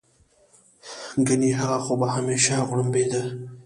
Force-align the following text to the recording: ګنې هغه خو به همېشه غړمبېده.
ګنې 1.27 1.51
هغه 1.59 1.77
خو 1.85 1.93
به 1.99 2.07
همېشه 2.15 2.53
غړمبېده. 2.69 3.23